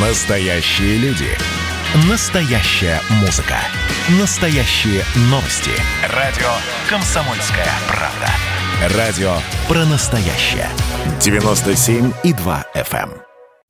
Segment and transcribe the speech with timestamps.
[0.00, 1.26] Настоящие люди.
[2.08, 3.56] Настоящая музыка.
[4.20, 5.72] Настоящие новости.
[6.14, 6.46] Радио
[6.88, 8.96] «Комсомольская правда».
[8.96, 9.32] Радио
[9.66, 10.68] про настоящее.
[11.18, 13.10] 97,2 FM.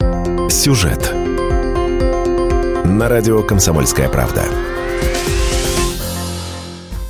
[0.02, 0.50] эм.
[0.50, 1.14] Сюжет.
[2.84, 4.44] На радио «Комсомольская правда».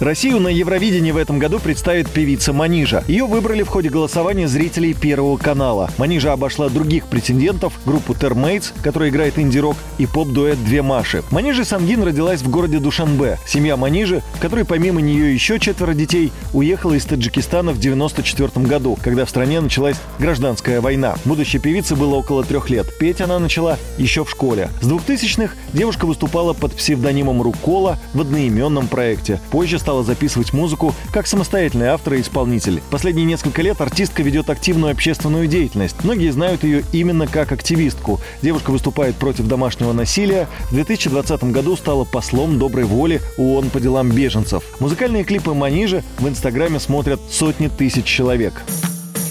[0.01, 3.03] Россию на Евровидении в этом году представит певица Манижа.
[3.09, 5.91] Ее выбрали в ходе голосования зрителей Первого канала.
[5.99, 11.25] Манижа обошла других претендентов, группу Термейтс, которая играет инди-рок, и поп-дуэт «Две Маши».
[11.33, 13.39] Манижа Сангин родилась в городе Душанбе.
[13.45, 18.97] Семья Манижи, в которой помимо нее еще четверо детей, уехала из Таджикистана в 94 году,
[19.03, 21.17] когда в стране началась гражданская война.
[21.25, 22.87] Будущей певице было около трех лет.
[23.01, 24.71] Петь она начала еще в школе.
[24.81, 29.41] С 2000-х девушка выступала под псевдонимом Рукола в одноименном проекте.
[29.51, 32.83] Позже стала записывать музыку как самостоятельный автор и исполнитель.
[32.91, 36.05] Последние несколько лет артистка ведет активную общественную деятельность.
[36.05, 38.21] Многие знают ее именно как активистку.
[38.43, 40.47] Девушка выступает против домашнего насилия.
[40.71, 44.63] В 2020 году стала послом доброй воли ООН по делам беженцев.
[44.79, 48.61] Музыкальные клипы Манижи в Инстаграме смотрят сотни тысяч человек.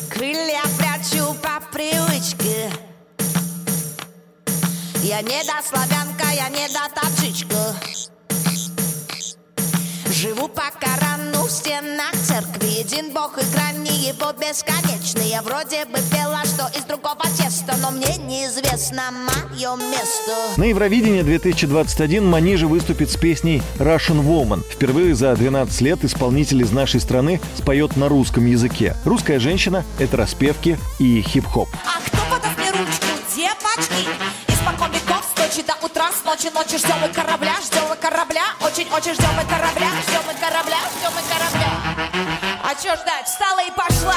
[0.10, 2.72] Крылья прячу по привычке
[5.04, 7.76] Я не до славянка, я не до таджичка
[10.18, 16.42] Живу по Корану в стенах церкви Един бог и грани его бесконечные Вроде бы пела,
[16.44, 23.16] что из другого теста Но мне неизвестно мое место На Евровидении 2021 Манижа выступит с
[23.16, 24.64] песней Russian Woman.
[24.68, 28.96] Впервые за 12 лет исполнитель из нашей страны споет на русском языке.
[29.06, 31.70] Русская женщина— это распевки и хип-хоп.
[31.86, 34.10] А кто подаст мне ручку, девочки?
[34.48, 37.77] Испокон веков с ночи до утра, с ночи ночи ждем мы корабля, ждем
[38.94, 41.72] очень-очень ждем мы корабля, ждем мы корабля, ждем мы корабля.
[42.64, 43.26] А чё ждать?
[43.26, 44.16] Встала и пошла.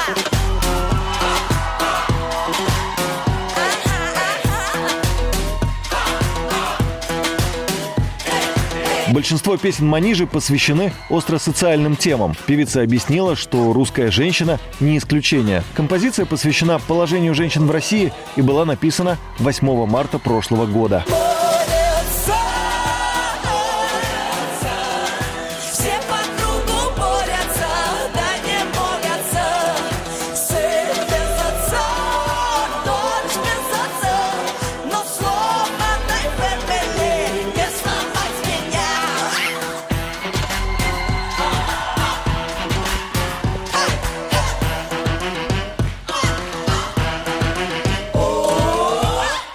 [9.11, 12.33] Большинство песен Манижи посвящены остросоциальным темам.
[12.45, 15.63] Певица объяснила, что русская женщина не исключение.
[15.73, 21.03] Композиция посвящена положению женщин в России и была написана 8 марта прошлого года.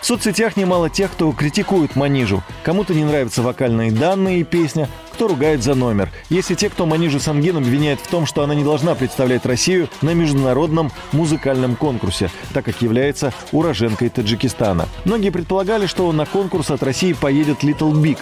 [0.06, 2.44] В соцсетях немало тех, кто критикует Манижу.
[2.62, 6.12] Кому-то не нравятся вокальные данные и песня, кто ругает за номер.
[6.30, 9.88] Есть и те, кто Манижу Сангин обвиняет в том, что она не должна представлять Россию
[10.02, 14.86] на международном музыкальном конкурсе, так как является уроженкой Таджикистана.
[15.04, 18.18] Многие предполагали, что на конкурс от России поедет Little Big.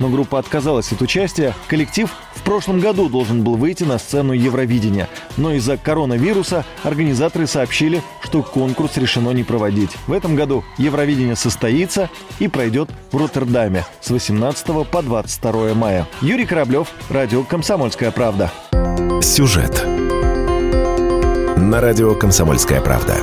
[0.00, 1.54] но группа отказалась от участия.
[1.68, 2.10] Коллектив
[2.40, 8.42] в прошлом году должен был выйти на сцену Евровидения, но из-за коронавируса организаторы сообщили, что
[8.42, 9.90] конкурс решено не проводить.
[10.06, 12.08] В этом году Евровидение состоится
[12.38, 16.08] и пройдет в Роттердаме с 18 по 22 мая.
[16.22, 18.50] Юрий Кораблев, радио «Комсомольская правда».
[19.20, 19.84] Сюжет.
[21.56, 23.18] На радио «Комсомольская правда».